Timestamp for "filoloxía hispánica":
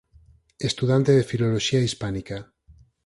1.29-2.37